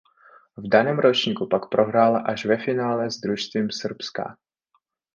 V 0.57 0.69
daném 0.69 0.99
ročníku 0.99 1.47
pak 1.47 1.69
prohrála 1.69 2.19
až 2.19 2.45
ve 2.45 2.57
finále 2.57 3.11
s 3.11 3.19
družstvem 3.21 3.69
Srbska. 3.71 4.37